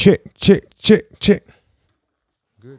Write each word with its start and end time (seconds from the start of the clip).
Check, 0.00 0.20
check, 0.34 0.62
check, 0.78 1.02
check. 1.20 1.42
Good. 2.58 2.78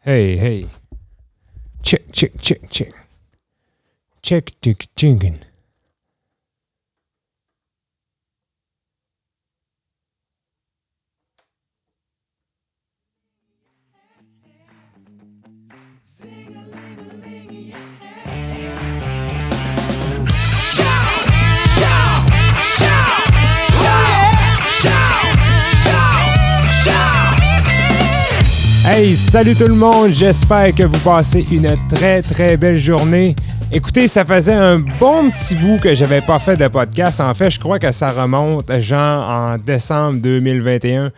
Hey, 0.00 0.36
hey. 0.36 0.66
Check, 1.82 2.12
check, 2.12 2.32
check, 2.42 2.68
check. 2.68 2.92
Check, 4.20 4.50
check, 4.60 4.86
checking. 4.94 5.38
Salut 28.98 29.54
tout 29.54 29.68
le 29.68 29.74
monde, 29.74 30.10
j'espère 30.12 30.74
que 30.74 30.82
vous 30.82 30.98
passez 30.98 31.46
une 31.52 31.76
très 31.88 32.20
très 32.20 32.56
belle 32.56 32.80
journée. 32.80 33.36
Écoutez, 33.70 34.08
ça 34.08 34.24
faisait 34.24 34.54
un 34.54 34.80
bon 34.80 35.30
petit 35.30 35.54
bout 35.54 35.78
que 35.78 35.94
j'avais 35.94 36.20
pas 36.20 36.40
fait 36.40 36.56
de 36.56 36.66
podcast. 36.66 37.20
En 37.20 37.32
fait, 37.32 37.48
je 37.48 37.60
crois 37.60 37.78
que 37.78 37.92
ça 37.92 38.10
remonte, 38.10 38.72
genre, 38.80 39.30
en 39.30 39.56
décembre 39.56 40.20
2021. 40.20 41.12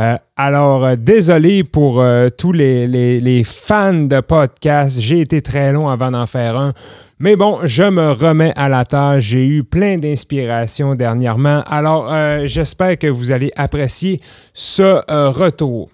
Euh, 0.00 0.16
alors, 0.36 0.84
euh, 0.84 0.96
désolé 0.96 1.62
pour 1.62 2.00
euh, 2.00 2.30
tous 2.36 2.50
les, 2.50 2.88
les, 2.88 3.44
fans 3.44 3.92
de 3.94 4.18
podcast. 4.18 5.00
J'ai 5.00 5.20
été 5.20 5.40
très 5.40 5.72
long 5.72 5.88
avant 5.88 6.10
d'en 6.10 6.26
faire 6.26 6.56
un. 6.56 6.72
Mais 7.20 7.36
bon, 7.36 7.60
je 7.62 7.84
me 7.84 8.10
remets 8.10 8.52
à 8.56 8.68
la 8.68 8.84
tâche. 8.84 9.22
J'ai 9.22 9.46
eu 9.46 9.62
plein 9.62 9.98
d'inspiration 9.98 10.96
dernièrement. 10.96 11.62
Alors, 11.68 12.12
j'espère 12.46 12.98
que 12.98 13.06
vous 13.06 13.30
allez 13.30 13.52
apprécier 13.56 14.20
ce 14.52 15.00
retour. 15.30 15.90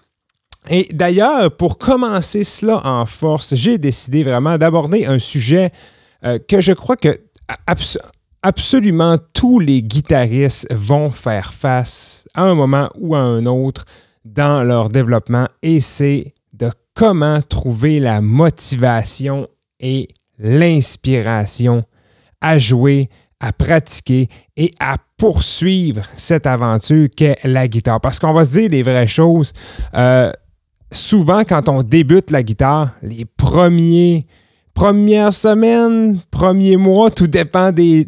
Et 0.69 0.89
d'ailleurs, 0.93 1.55
pour 1.57 1.79
commencer 1.79 2.45
cela 2.45 2.85
en 2.87 3.07
force, 3.07 3.55
j'ai 3.55 3.79
décidé 3.79 4.23
vraiment 4.23 4.59
d'aborder 4.59 5.07
un 5.07 5.19
sujet 5.19 5.71
euh, 6.25 6.39
que 6.39 6.61
je 6.61 6.73
crois 6.73 6.97
que 6.97 7.21
absolument 8.43 9.17
tous 9.33 9.61
les 9.61 9.83
guitaristes 9.83 10.67
vont 10.73 11.11
faire 11.11 11.53
face 11.53 12.27
à 12.35 12.43
un 12.43 12.55
moment 12.55 12.91
ou 12.99 13.15
à 13.15 13.21
un 13.21 13.47
autre 13.47 13.85
dans 14.25 14.65
leur 14.65 14.89
développement 14.89 15.47
et 15.63 15.81
c'est 15.81 16.35
de 16.53 16.71
comment 16.95 17.41
trouver 17.43 18.01
la 18.01 18.21
motivation 18.21 19.47
et 19.79 20.09
l'inspiration 20.39 21.85
à 22.41 22.59
jouer, 22.59 23.09
à 23.41 23.53
pratiquer 23.53 24.29
et 24.57 24.73
à 24.81 24.97
poursuivre 25.17 26.03
cette 26.17 26.47
aventure 26.47 27.09
qu'est 27.15 27.39
la 27.45 27.69
guitare. 27.69 28.01
Parce 28.01 28.19
qu'on 28.19 28.33
va 28.33 28.45
se 28.45 28.53
dire 28.59 28.71
les 28.71 28.83
vraies 28.83 29.07
choses. 29.07 29.53
Euh, 29.95 30.31
souvent, 30.91 31.43
quand 31.45 31.69
on 31.69 31.83
débute 31.83 32.31
la 32.31 32.43
guitare, 32.43 32.95
les 33.03 33.25
premiers, 33.25 34.27
premières 34.75 35.33
semaines, 35.33 36.19
premiers 36.31 36.77
mois, 36.77 37.11
tout 37.11 37.27
dépend 37.27 37.73
des, 37.73 38.07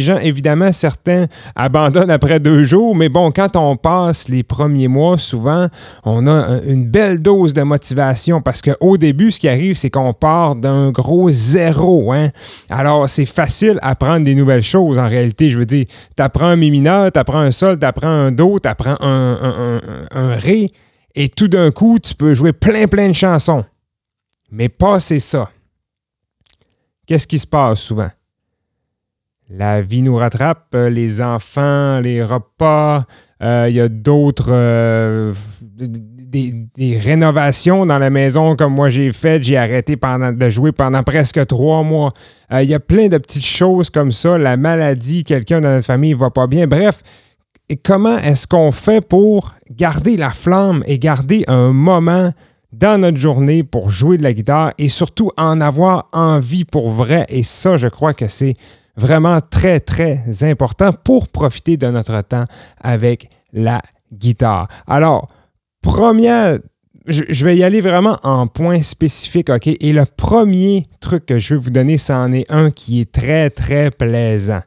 gens. 0.00 0.18
Évidemment, 0.18 0.70
certains 0.70 1.26
abandonnent 1.56 2.10
après 2.10 2.38
deux 2.38 2.64
jours, 2.64 2.94
mais 2.94 3.08
bon, 3.08 3.32
quand 3.32 3.56
on 3.56 3.76
passe 3.76 4.28
les 4.28 4.42
premiers 4.42 4.86
mois, 4.86 5.18
souvent, 5.18 5.66
on 6.04 6.28
a 6.28 6.60
une 6.66 6.86
belle 6.86 7.20
dose 7.20 7.52
de 7.52 7.62
motivation 7.62 8.40
parce 8.40 8.62
qu'au 8.62 8.96
début, 8.96 9.30
ce 9.30 9.40
qui 9.40 9.48
arrive, 9.48 9.74
c'est 9.74 9.90
qu'on 9.90 10.12
part 10.12 10.54
d'un 10.54 10.90
gros 10.90 11.30
zéro. 11.30 12.12
Hein? 12.12 12.30
Alors, 12.68 13.08
c'est 13.08 13.26
facile 13.26 13.78
apprendre 13.82 14.24
des 14.24 14.34
nouvelles 14.34 14.62
choses 14.62 14.98
en 14.98 15.08
réalité. 15.08 15.50
Je 15.50 15.58
veux 15.58 15.66
dire, 15.66 15.86
tu 16.16 16.22
apprends 16.22 16.46
un 16.46 16.56
mi 16.56 16.70
mineur, 16.70 17.10
tu 17.10 17.18
apprends 17.18 17.40
un 17.40 17.50
sol, 17.50 17.78
tu 17.78 17.86
apprends 17.86 18.08
un 18.08 18.30
do, 18.30 18.58
tu 18.60 18.68
apprends 18.68 18.96
un, 19.00 19.80
un, 19.80 19.80
un 20.10 20.34
ré 20.36 20.70
et 21.16 21.30
tout 21.30 21.48
d'un 21.48 21.70
coup, 21.70 21.98
tu 21.98 22.14
peux 22.14 22.34
jouer 22.34 22.52
plein, 22.52 22.86
plein 22.86 23.08
de 23.08 23.14
chansons. 23.14 23.64
Mais 24.52 24.68
passer 24.68 25.18
ça, 25.18 25.50
qu'est-ce 27.06 27.26
qui 27.26 27.38
se 27.38 27.46
passe 27.46 27.80
souvent? 27.80 28.10
La 29.48 29.80
vie 29.80 30.02
nous 30.02 30.16
rattrape, 30.16 30.66
euh, 30.74 30.90
les 30.90 31.22
enfants, 31.22 32.00
les 32.00 32.22
repas, 32.22 33.04
euh, 33.42 33.66
il 33.68 33.76
y 33.76 33.80
a 33.80 33.88
d'autres... 33.88 34.50
Euh, 34.50 35.32
des, 35.78 36.98
rénovations 36.98 37.86
dans 37.86 37.98
la 37.98 38.10
maison 38.10 38.56
comme 38.56 38.74
moi 38.74 38.90
j'ai 38.90 39.10
fait. 39.12 39.42
J'ai 39.42 39.56
arrêté 39.56 39.96
de 39.96 40.50
jouer 40.50 40.70
pendant 40.72 41.02
presque 41.02 41.46
trois 41.46 41.82
mois. 41.82 42.10
Il 42.52 42.68
y 42.68 42.74
a 42.74 42.80
plein 42.80 43.08
de 43.08 43.16
petites 43.16 43.46
choses 43.46 43.88
comme 43.88 44.12
ça. 44.12 44.36
La 44.36 44.58
maladie, 44.58 45.24
quelqu'un 45.24 45.62
dans 45.62 45.70
notre 45.70 45.86
famille 45.86 46.12
ne 46.12 46.18
va 46.18 46.30
pas 46.30 46.46
bien. 46.46 46.66
Bref, 46.66 47.02
et 47.68 47.76
comment 47.76 48.16
est-ce 48.18 48.46
qu'on 48.46 48.70
fait 48.70 49.00
pour 49.00 49.54
garder 49.70 50.16
la 50.16 50.30
flamme 50.30 50.84
et 50.86 50.98
garder 50.98 51.44
un 51.48 51.72
moment 51.72 52.32
dans 52.72 53.00
notre 53.00 53.18
journée 53.18 53.64
pour 53.64 53.90
jouer 53.90 54.18
de 54.18 54.22
la 54.22 54.32
guitare 54.32 54.72
et 54.78 54.88
surtout 54.88 55.32
en 55.36 55.60
avoir 55.60 56.08
envie 56.12 56.64
pour 56.64 56.90
vrai? 56.90 57.26
Et 57.28 57.42
ça, 57.42 57.76
je 57.76 57.88
crois 57.88 58.14
que 58.14 58.28
c'est 58.28 58.54
vraiment 58.96 59.40
très, 59.40 59.80
très 59.80 60.22
important 60.42 60.92
pour 60.92 61.28
profiter 61.28 61.76
de 61.76 61.88
notre 61.88 62.20
temps 62.22 62.44
avec 62.80 63.28
la 63.52 63.80
guitare. 64.12 64.68
Alors, 64.86 65.28
première, 65.82 66.58
je, 67.06 67.44
vais 67.44 67.56
y 67.56 67.64
aller 67.64 67.80
vraiment 67.80 68.18
en 68.22 68.46
point 68.46 68.82
spécifique, 68.82 69.50
OK? 69.50 69.66
Et 69.66 69.92
le 69.92 70.04
premier 70.04 70.84
truc 71.00 71.26
que 71.26 71.38
je 71.38 71.54
vais 71.54 71.60
vous 71.60 71.70
donner, 71.70 71.98
c'en 71.98 72.32
est 72.32 72.50
un 72.50 72.70
qui 72.70 73.00
est 73.00 73.12
très, 73.12 73.50
très 73.50 73.90
plaisant. 73.90 74.60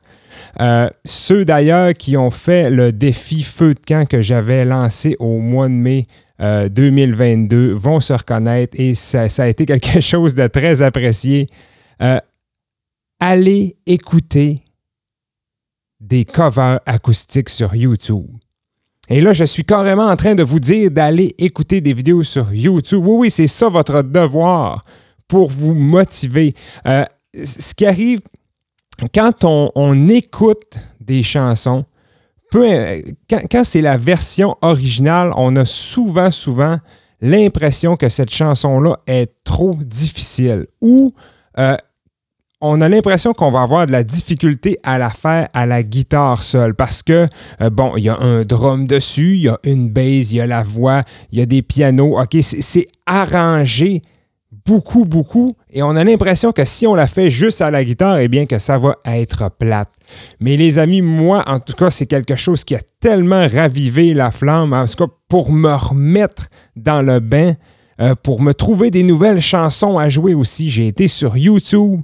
Euh, 0.61 0.89
ceux 1.05 1.45
d'ailleurs 1.45 1.93
qui 1.93 2.17
ont 2.17 2.31
fait 2.31 2.69
le 2.69 2.91
défi 2.91 3.43
feu 3.43 3.73
de 3.73 3.79
camp 3.79 4.07
que 4.07 4.21
j'avais 4.21 4.65
lancé 4.65 5.15
au 5.19 5.39
mois 5.39 5.67
de 5.67 5.73
mai 5.73 6.05
2022 6.39 7.57
euh, 7.57 7.75
vont 7.75 7.99
se 7.99 8.13
reconnaître 8.13 8.79
et 8.79 8.95
ça, 8.95 9.27
a 9.37 9.47
été 9.47 9.65
quelque 9.65 9.99
chose 10.01 10.35
de 10.35 10.47
très 10.47 10.81
apprécié. 10.81 11.47
Euh, 12.01 12.19
allez 13.19 13.75
écouter 13.85 14.63
des 15.99 16.23
covers 16.23 16.79
acoustiques 16.85 17.49
sur 17.49 17.75
YouTube. 17.75 18.27
Et 19.09 19.21
là, 19.21 19.33
je 19.33 19.43
suis 19.43 19.65
carrément 19.65 20.05
en 20.05 20.15
train 20.15 20.35
de 20.35 20.43
vous 20.43 20.59
dire 20.59 20.91
d'aller 20.91 21.35
écouter 21.39 21.81
des 21.81 21.93
vidéos 21.93 22.23
sur 22.23 22.53
YouTube. 22.53 23.03
Oui, 23.05 23.17
oui, 23.17 23.31
c'est 23.31 23.47
ça 23.47 23.67
votre 23.67 24.01
devoir 24.03 24.85
pour 25.27 25.49
vous 25.49 25.73
motiver. 25.73 26.53
ce 26.85 27.73
qui 27.73 27.85
arrive, 27.85 28.21
quand 29.13 29.43
on, 29.43 30.09
écoute 30.09 30.77
des 30.99 31.23
chansons, 31.23 31.85
quand, 32.51 33.63
c'est 33.63 33.81
la 33.81 33.97
version 33.97 34.57
originale, 34.61 35.31
on 35.35 35.55
a 35.55 35.65
souvent, 35.65 36.31
souvent 36.31 36.77
l'impression 37.21 37.95
que 37.95 38.09
cette 38.09 38.31
chanson-là 38.31 38.99
est 39.07 39.31
trop 39.43 39.75
difficile 39.75 40.67
ou 40.81 41.13
euh, 41.57 41.75
on 42.61 42.81
a 42.81 42.89
l'impression 42.89 43.33
qu'on 43.33 43.51
va 43.51 43.61
avoir 43.61 43.85
de 43.85 43.91
la 43.91 44.03
difficulté 44.03 44.77
à 44.83 44.97
la 44.97 45.09
faire 45.09 45.47
à 45.53 45.65
la 45.65 45.81
guitare 45.81 46.43
seule 46.43 46.75
parce 46.75 47.03
que, 47.03 47.25
euh, 47.61 47.69
bon, 47.69 47.95
il 47.95 48.03
y 48.03 48.09
a 48.09 48.17
un 48.17 48.43
drum 48.43 48.85
dessus, 48.85 49.35
il 49.35 49.43
y 49.43 49.47
a 49.47 49.59
une 49.63 49.89
bass, 49.89 50.31
il 50.31 50.37
y 50.37 50.41
a 50.41 50.47
la 50.47 50.63
voix, 50.63 51.01
il 51.31 51.39
y 51.39 51.41
a 51.41 51.45
des 51.45 51.61
pianos. 51.61 52.19
OK, 52.19 52.37
c'est 52.41 52.87
arrangé 53.05 54.01
beaucoup, 54.69 55.03
beaucoup, 55.03 55.55
et 55.71 55.81
on 55.81 55.95
a 55.95 56.03
l'impression 56.03 56.51
que 56.51 56.63
si 56.63 56.85
on 56.85 56.93
la 56.93 57.07
fait 57.07 57.31
juste 57.31 57.59
à 57.59 57.71
la 57.71 57.83
guitare, 57.83 58.19
eh 58.19 58.27
bien 58.27 58.45
que 58.45 58.59
ça 58.59 58.77
va 58.77 58.97
être 59.03 59.49
plate. 59.57 59.89
Mais 60.39 60.57
les 60.57 60.77
amis, 60.77 61.01
moi, 61.01 61.43
en 61.47 61.59
tout 61.59 61.73
cas, 61.73 61.89
c'est 61.89 62.05
quelque 62.05 62.35
chose 62.35 62.63
qui 62.63 62.75
a 62.75 62.81
tellement 62.99 63.47
ravivé 63.47 64.13
la 64.13 64.29
flamme, 64.29 64.73
en 64.73 64.85
tout 64.85 65.07
cas 65.07 65.11
pour 65.27 65.51
me 65.51 65.73
remettre 65.73 66.49
dans 66.75 67.01
le 67.01 67.19
bain, 67.19 67.53
euh, 67.99 68.13
pour 68.21 68.43
me 68.43 68.53
trouver 68.53 68.91
des 68.91 69.01
nouvelles 69.01 69.41
chansons 69.41 69.97
à 69.97 70.07
jouer 70.07 70.35
aussi. 70.35 70.69
J'ai 70.69 70.85
été 70.85 71.07
sur 71.07 71.35
YouTube. 71.35 72.01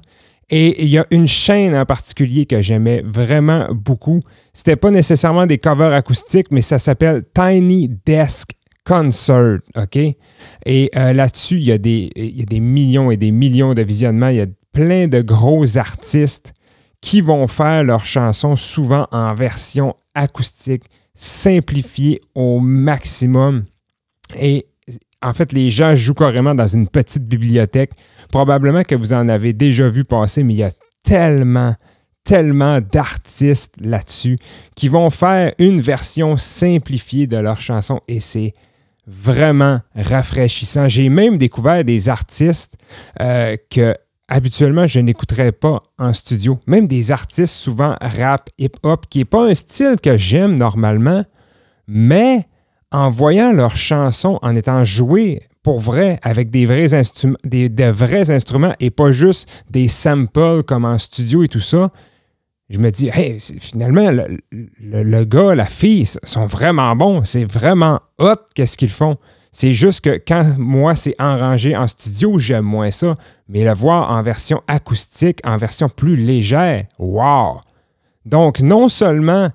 Et 0.49 0.83
il 0.83 0.89
y 0.89 0.99
a 0.99 1.05
une 1.09 1.27
chaîne 1.27 1.75
en 1.75 1.85
particulier 1.85 2.45
que 2.45 2.61
j'aimais 2.61 3.03
vraiment 3.03 3.67
beaucoup. 3.71 4.21
C'était 4.53 4.75
pas 4.75 4.91
nécessairement 4.91 5.47
des 5.47 5.57
covers 5.57 5.93
acoustiques, 5.93 6.47
mais 6.51 6.61
ça 6.61 6.77
s'appelle 6.77 7.23
Tiny 7.33 7.89
Desk 8.05 8.51
Concert, 8.85 9.57
OK? 9.75 9.97
Et 10.65 10.91
euh, 10.95 11.13
là-dessus, 11.13 11.55
il 11.55 11.63
y, 11.63 11.71
a 11.71 11.77
des, 11.77 12.59
millions 12.59 13.09
et 13.09 13.17
des 13.17 13.31
millions 13.31 13.73
de 13.73 13.81
visionnements. 13.81 14.29
Il 14.29 14.35
y 14.35 14.41
a 14.41 14.47
plein 14.71 15.07
de 15.07 15.21
gros 15.21 15.77
artistes 15.77 16.53
qui 17.01 17.21
vont 17.21 17.47
faire 17.47 17.83
leurs 17.83 18.05
chansons 18.05 18.55
souvent 18.55 19.07
en 19.11 19.33
version 19.33 19.95
acoustique, 20.13 20.83
simplifiée 21.15 22.21
au 22.35 22.59
maximum. 22.59 23.65
Et 24.39 24.67
en 25.21 25.33
fait, 25.33 25.51
les 25.51 25.71
gens 25.71 25.95
jouent 25.95 26.13
carrément 26.13 26.53
dans 26.53 26.67
une 26.67 26.87
petite 26.87 27.27
bibliothèque. 27.27 27.91
Probablement 28.31 28.83
que 28.83 28.95
vous 28.95 29.13
en 29.13 29.27
avez 29.27 29.53
déjà 29.53 29.89
vu 29.89 30.05
passer, 30.05 30.43
mais 30.43 30.53
il 30.53 30.57
y 30.57 30.63
a 30.63 30.71
tellement, 31.03 31.75
tellement 32.23 32.81
d'artistes 32.81 33.73
là-dessus 33.79 34.37
qui 34.75 34.89
vont 34.89 35.09
faire 35.09 35.53
une 35.57 35.81
version 35.81 36.37
simplifiée 36.37 37.25
de 37.25 37.37
leur 37.37 37.61
chanson 37.61 38.01
et 38.07 38.19
c'est 38.19 38.53
vraiment 39.07 39.79
rafraîchissant. 39.95 40.87
J'ai 40.87 41.09
même 41.09 41.37
découvert 41.37 41.83
des 41.83 42.09
artistes 42.09 42.73
euh, 43.21 43.55
que 43.69 43.95
habituellement, 44.27 44.87
je 44.87 44.99
n'écouterais 44.99 45.51
pas 45.51 45.81
en 45.97 46.13
studio. 46.13 46.59
Même 46.67 46.87
des 46.87 47.11
artistes 47.11 47.55
souvent 47.55 47.95
rap, 48.01 48.49
hip-hop, 48.57 49.05
qui 49.09 49.19
n'est 49.19 49.25
pas 49.25 49.49
un 49.49 49.55
style 49.55 49.97
que 50.01 50.17
j'aime 50.17 50.57
normalement, 50.57 51.23
mais 51.87 52.45
en 52.91 53.09
voyant 53.09 53.51
leurs 53.51 53.75
chansons, 53.75 54.39
en 54.41 54.55
étant 54.55 54.83
jouées 54.83 55.41
pour 55.63 55.79
vrai 55.79 56.19
avec 56.21 56.49
des 56.49 56.65
vrais, 56.65 56.87
des, 57.43 57.91
vrais 57.91 58.29
instruments 58.29 58.73
et 58.79 58.91
pas 58.91 59.11
juste 59.11 59.65
des 59.69 59.87
samples 59.87 60.63
comme 60.63 60.85
en 60.85 60.97
studio 60.97 61.43
et 61.43 61.47
tout 61.47 61.59
ça, 61.59 61.91
je 62.69 62.79
me 62.79 62.89
dis, 62.89 63.09
hey, 63.13 63.39
finalement, 63.39 64.09
le, 64.11 64.37
le, 64.79 65.23
gars, 65.23 65.53
la 65.53 65.65
fille 65.65 66.07
sont 66.23 66.47
vraiment 66.47 66.95
bons. 66.95 67.23
C'est 67.23 67.45
vraiment 67.45 67.99
hot 68.17 68.37
qu'est-ce 68.55 68.77
qu'ils 68.77 68.89
font. 68.89 69.17
C'est 69.51 69.73
juste 69.73 70.03
que 70.03 70.21
quand 70.27 70.55
moi, 70.57 70.95
c'est 70.95 71.15
enrangé 71.19 71.77
en 71.77 71.87
studio, 71.87 72.39
j'aime 72.39 72.65
moins 72.65 72.91
ça. 72.91 73.15
Mais 73.47 73.63
le 73.63 73.73
voir 73.73 74.11
en 74.11 74.21
version 74.23 74.61
acoustique, 74.67 75.39
en 75.45 75.57
version 75.57 75.89
plus 75.89 76.15
légère, 76.15 76.85
wow! 76.97 77.61
Donc, 78.25 78.59
non 78.59 78.89
seulement 78.89 79.49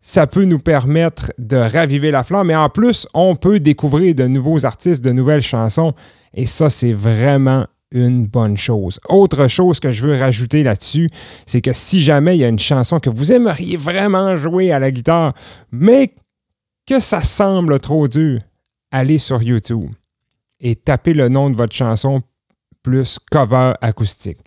ça 0.00 0.26
peut 0.26 0.44
nous 0.44 0.58
permettre 0.58 1.32
de 1.38 1.56
raviver 1.56 2.10
la 2.10 2.24
flamme, 2.24 2.48
mais 2.48 2.56
en 2.56 2.68
plus, 2.68 3.06
on 3.14 3.36
peut 3.36 3.60
découvrir 3.60 4.16
de 4.16 4.26
nouveaux 4.26 4.66
artistes, 4.66 5.02
de 5.04 5.12
nouvelles 5.12 5.42
chansons. 5.42 5.94
Et 6.34 6.44
ça, 6.44 6.68
c'est 6.68 6.92
vraiment 6.92 7.66
une 7.92 8.26
bonne 8.26 8.56
chose. 8.56 8.98
Autre 9.08 9.48
chose 9.48 9.80
que 9.80 9.92
je 9.92 10.06
veux 10.06 10.18
rajouter 10.18 10.62
là-dessus, 10.62 11.08
c'est 11.46 11.60
que 11.60 11.72
si 11.72 12.02
jamais 12.02 12.36
il 12.36 12.40
y 12.40 12.44
a 12.44 12.48
une 12.48 12.58
chanson 12.58 13.00
que 13.00 13.10
vous 13.10 13.32
aimeriez 13.32 13.76
vraiment 13.76 14.36
jouer 14.36 14.72
à 14.72 14.78
la 14.78 14.90
guitare, 14.90 15.32
mais 15.70 16.14
que 16.86 17.00
ça 17.00 17.20
semble 17.20 17.78
trop 17.80 18.08
dur, 18.08 18.40
allez 18.90 19.18
sur 19.18 19.42
YouTube 19.42 19.90
et 20.60 20.76
tapez 20.76 21.14
le 21.14 21.28
nom 21.28 21.50
de 21.50 21.56
votre 21.56 21.74
chanson 21.74 22.22
plus 22.82 23.18
cover 23.30 23.74
acoustique. 23.80 24.38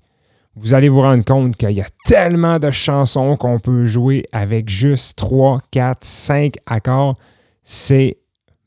Vous 0.55 0.73
allez 0.73 0.87
vous 0.87 1.01
rendre 1.01 1.25
compte 1.25 1.57
qu'il 1.57 1.71
y 1.71 1.81
a 1.81 1.87
tellement 2.05 2.59
de 2.59 2.71
chansons 2.71 3.35
qu'on 3.35 3.59
peut 3.59 3.85
jouer 3.85 4.25
avec 4.31 4.69
juste 4.69 5.17
3, 5.17 5.61
4, 5.71 6.05
5 6.05 6.53
accords. 6.65 7.17
C'est 7.61 8.17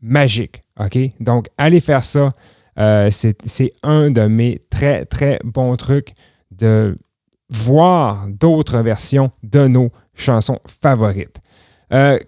magique. 0.03 0.61
OK? 0.79 0.99
Donc, 1.21 1.49
allez 1.57 1.81
faire 1.81 2.05
ça. 2.05 2.31
Euh, 2.79 3.11
c'est 3.11 3.73
un 3.83 4.11
de 4.11 4.23
mes 4.23 4.61
très, 4.71 5.05
très 5.05 5.41
bons 5.45 5.77
trucs 5.77 6.13
de 6.53 6.97
voir 7.51 8.29
d'autres 8.29 8.79
versions 8.81 9.31
de 9.43 9.67
nos 9.67 9.91
chansons 10.15 10.61
favorites. 10.83 11.39
Euh, 11.93 12.19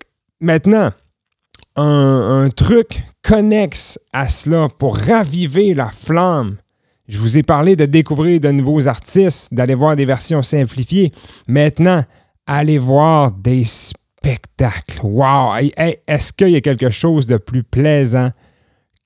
maintenant, 0.41 0.91
un, 1.76 2.49
truc 2.55 3.02
connexe 3.23 3.99
à 4.12 4.29
cela 4.29 4.69
pour 4.69 4.97
raviver 4.97 5.73
la 5.73 5.88
flamme. 5.88 6.56
Je 7.08 7.19
vous 7.19 7.38
ai 7.38 7.43
parlé 7.43 7.76
de 7.76 7.87
découvrir 7.87 8.41
de 8.41 8.50
nouveaux 8.50 8.87
artistes, 8.88 9.52
d'aller 9.52 9.75
voir 9.75 9.97
des 9.97 10.05
versions 10.05 10.43
simplifiées. 10.43 11.12
Maintenant, 11.49 12.05
allez 12.47 12.79
voir 12.79 13.32
des 13.32 13.64
spectacles. 13.64 15.00
Wow! 15.02 15.55
Est-ce 16.06 16.32
qu'il 16.32 16.50
y 16.50 16.56
a 16.56 16.61
quelque 16.61 16.91
chose 16.91 17.26
de 17.26 17.37
plus 17.37 17.62
plaisant 17.62 18.31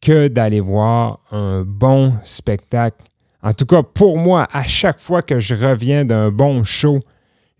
que 0.04 0.28
d'aller 0.28 0.60
voir 0.60 1.20
un 1.32 1.62
bon 1.66 2.12
spectacle? 2.22 3.02
En 3.42 3.52
tout 3.54 3.66
cas, 3.66 3.82
pour 3.82 4.18
moi, 4.18 4.46
à 4.52 4.62
chaque 4.62 5.00
fois 5.00 5.22
que 5.22 5.40
je 5.40 5.54
reviens 5.54 6.04
d'un 6.04 6.30
bon 6.30 6.62
show, 6.62 7.00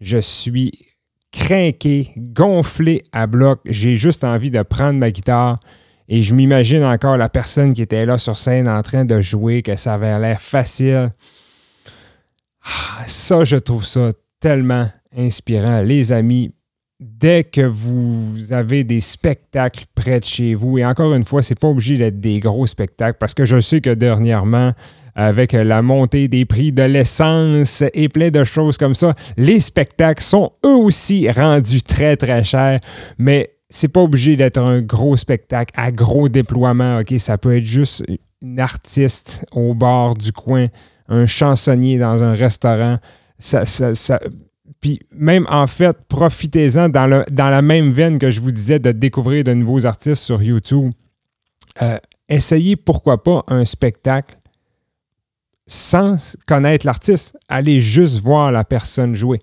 je 0.01 0.19
suis 0.19 0.73
craqué, 1.33 2.13
gonflé 2.17 3.03
à 3.13 3.27
bloc. 3.27 3.61
J'ai 3.65 3.97
juste 3.97 4.25
envie 4.25 4.51
de 4.51 4.63
prendre 4.63 4.99
ma 4.99 5.11
guitare. 5.11 5.59
Et 6.07 6.23
je 6.23 6.35
m'imagine 6.35 6.85
encore 6.85 7.17
la 7.17 7.31
personne 7.31 7.73
qui 7.73 7.81
était 7.81 8.05
là 8.05 8.19
sur 8.19 8.37
scène 8.37 8.69
en 8.69 8.83
train 8.83 9.07
de 9.07 9.21
jouer, 9.23 9.63
que 9.63 9.75
ça 9.77 9.95
avait 9.95 10.19
l'air 10.19 10.41
facile. 10.41 11.11
Ah, 12.63 13.03
ça, 13.07 13.45
je 13.45 13.57
trouve 13.57 13.87
ça 13.87 14.13
tellement 14.39 14.87
inspirant. 15.17 15.81
Les 15.81 16.13
amis, 16.13 16.53
dès 17.05 17.45
que 17.45 17.61
vous 17.61 18.53
avez 18.53 18.85
des 18.85 19.01
spectacles 19.01 19.85
près 19.95 20.21
de 20.21 20.25
chez 20.25 20.55
vous, 20.55 20.79
et 20.79 20.85
encore 20.85 21.15
une 21.15 21.25
fois, 21.25 21.43
c'est 21.43 21.59
pas 21.59 21.69
obligé 21.69 21.99
d'être 21.99 22.21
des 22.21 22.41
gros 22.41 22.67
spectacles, 22.67 23.19
parce 23.19 23.35
que 23.35 23.45
je 23.45 23.61
sais 23.61 23.81
que 23.81 23.91
dernièrement, 23.91 24.73
avec 25.15 25.53
la 25.53 25.83
montée 25.83 26.29
des 26.29 26.45
prix 26.45 26.73
de 26.73 26.83
l'essence 26.83 27.85
et 27.95 28.09
plein 28.09 28.31
de 28.31 28.43
choses 28.43 28.77
comme 28.77 28.95
ça. 28.95 29.15
Les 29.37 29.61
spectacles 29.61 30.23
sont 30.23 30.51
eux 30.65 30.75
aussi 30.75 31.31
rendus 31.31 31.83
très 31.83 32.17
très 32.17 32.43
chers, 32.43 32.81
mais 33.19 33.51
c'est 33.69 33.89
pas 33.89 34.01
obligé 34.01 34.37
d'être 34.37 34.59
un 34.59 34.81
gros 34.81 35.17
spectacle 35.17 35.73
à 35.77 35.93
gros 35.93 36.29
déploiement. 36.29 37.01
Ça 37.19 37.39
peut 37.39 37.57
être 37.57 37.65
juste 37.65 38.05
une 38.43 38.59
artiste 38.61 39.47
au 39.53 39.75
bord 39.75 40.17
du 40.17 40.33
coin, 40.33 40.67
un 41.09 41.27
chansonnier 41.27 41.99
dans 41.99 42.23
un 42.23 42.35
restaurant. 42.35 42.99
Ça, 43.39 43.65
puis 44.85 45.01
même 45.13 45.47
en 45.49 45.67
fait, 45.67 45.97
profitez-en 46.09 46.91
dans, 46.91 47.25
la 47.35 47.63
même 47.63 47.91
veine 47.91 48.19
que 48.19 48.31
je 48.31 48.39
vous 48.43 48.53
disais 48.53 48.79
de 48.79 48.93
découvrir 48.93 49.43
de 49.43 49.55
nouveaux 49.55 49.87
artistes 49.87 50.23
sur 50.23 50.43
YouTube. 50.43 50.93
Euh, 51.81 51.97
essayez 52.29 52.77
pourquoi 52.77 53.23
pas 53.23 53.45
un 53.49 53.65
spectacle 53.65 54.37
sans 55.67 56.37
connaître 56.47 56.85
l'artiste. 56.85 57.35
Allez 57.49 57.81
juste 57.81 58.21
voir 58.21 58.53
la 58.53 58.63
personne 58.63 59.15
jouer. 59.15 59.41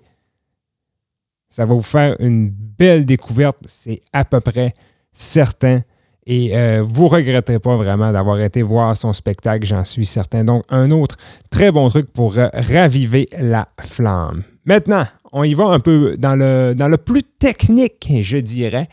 Ça 1.48 1.66
va 1.66 1.74
vous 1.74 1.82
faire 1.82 2.14
une 2.20 2.48
belle 2.48 3.04
découverte, 3.04 3.58
c'est 3.66 4.00
à 4.12 4.24
peu 4.24 4.38
près 4.38 4.74
certain. 5.12 5.80
Et 6.26 6.56
euh, 6.56 6.84
vous 6.86 7.04
ne 7.04 7.08
regretterez 7.08 7.58
pas 7.58 7.76
vraiment 7.76 8.12
d'avoir 8.12 8.40
été 8.40 8.62
voir 8.62 8.96
son 8.96 9.12
spectacle, 9.12 9.66
j'en 9.66 9.84
suis 9.84 10.06
certain. 10.06 10.44
Donc, 10.44 10.64
un 10.68 10.90
autre 10.90 11.16
très 11.50 11.72
bon 11.72 11.88
truc 11.88 12.12
pour 12.12 12.34
raviver 12.34 13.28
la 13.38 13.68
flamme. 13.80 14.44
Maintenant, 14.64 15.04
on 15.32 15.42
y 15.42 15.54
va 15.54 15.64
un 15.64 15.80
peu 15.80 16.16
dans 16.16 16.36
le, 16.36 16.74
dans 16.74 16.88
le 16.88 16.98
plus 16.98 17.22
technique, 17.22 18.12
je 18.20 18.36
dirais. 18.36 18.88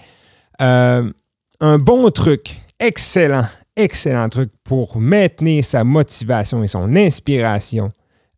Euh, 0.62 1.12
un 1.60 1.78
bon 1.78 2.10
truc, 2.10 2.56
excellent, 2.80 3.46
excellent 3.76 4.30
truc 4.30 4.52
pour 4.64 4.98
maintenir 4.98 5.64
sa 5.64 5.84
motivation 5.84 6.64
et 6.64 6.68
son 6.68 6.96
inspiration 6.96 7.92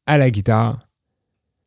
à 0.06 0.18
la 0.18 0.30
guitare, 0.30 0.80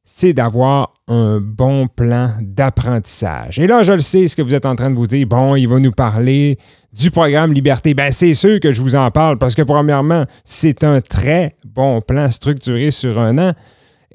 c'est 0.05 0.35
d'avoir 0.35 0.95
un 1.09 1.41
bon 1.41 1.89
plan 1.89 2.31
d'apprentissage. 2.41 3.59
Et 3.59 3.67
là, 3.67 3.83
je 3.83 3.93
le 3.93 4.01
sais, 4.01 4.29
ce 4.29 4.37
que 4.37 4.43
vous 4.43 4.55
êtes 4.55 4.67
en 4.67 4.77
train 4.77 4.91
de 4.91 4.95
vous 4.95 5.07
dire, 5.07 5.27
bon, 5.27 5.57
il 5.57 5.67
va 5.67 5.79
nous 5.79 5.93
parler 5.93 6.59
du 6.93 7.11
programme 7.11 7.53
Liberté. 7.53 7.95
Ben, 7.95 8.13
c'est 8.13 8.35
sûr 8.35 8.61
que 8.61 8.73
je 8.73 8.83
vous 8.83 8.95
en 8.97 9.11
parle 9.11 9.39
parce 9.39 9.55
que, 9.55 9.63
premièrement, 9.63 10.25
c'est 10.45 10.85
un 10.85 11.01
très 11.01 11.57
bon 11.65 12.01
plan 12.03 12.31
structuré 12.31 12.91
sur 12.91 13.19
un 13.19 13.39
an 13.39 13.53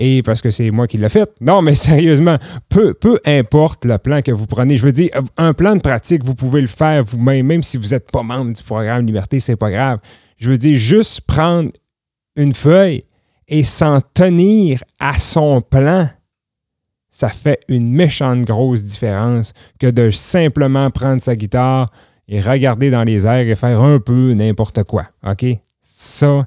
et 0.02 0.24
parce 0.24 0.42
que 0.42 0.50
c'est 0.50 0.72
moi 0.72 0.88
qui 0.88 0.98
l'ai 0.98 1.10
fait. 1.10 1.30
Non, 1.42 1.62
mais 1.62 1.76
sérieusement, 1.76 2.38
peu, 2.70 2.94
peu 2.94 3.20
importe 3.26 3.84
le 3.86 3.98
plan 3.98 4.22
que 4.22 4.32
vous 4.32 4.48
prenez. 4.48 4.78
Je 4.78 4.86
veux 4.86 4.92
dire, 4.92 5.10
un 5.38 5.54
plan 5.54 5.76
de 5.76 5.82
pratique, 5.82 6.24
vous 6.24 6.36
pouvez 6.36 6.62
le 6.62 6.68
faire 6.68 7.04
vous-même, 7.04 7.46
même 7.46 7.64
si 7.64 7.78
vous 7.78 7.90
n'êtes 7.90 8.10
pas 8.10 8.24
membre 8.24 8.54
du 8.54 8.64
programme 8.64 9.06
Liberté, 9.06 9.40
c'est 9.40 9.58
pas 9.58 9.72
grave. 9.72 10.00
Je 10.38 10.52
veux 10.52 10.58
dire, 10.58 10.78
juste 10.78 11.22
prendre 11.22 11.72
une 12.36 12.54
feuille 12.54 13.04
et 13.50 13.64
s'en 13.64 14.00
tenir 14.14 14.84
à 15.00 15.20
son 15.20 15.62
plan, 15.62 16.08
ça 17.10 17.30
fait 17.30 17.60
une 17.68 17.92
méchante 17.92 18.42
grosse 18.42 18.84
différence 18.86 19.54
que 19.80 19.88
de 19.88 20.10
simplement 20.10 20.90
prendre 20.92 21.22
sa 21.22 21.36
guitare 21.36 21.92
et 22.28 22.40
regarder 22.40 22.92
dans 22.92 23.04
les 23.04 23.26
airs 23.26 23.48
et 23.48 23.56
faire 23.56 23.82
un 23.82 24.00
peu 24.00 24.34
n'importe 24.34 24.84
quoi. 24.84 25.06
OK? 25.28 25.46
Ça, 25.82 26.46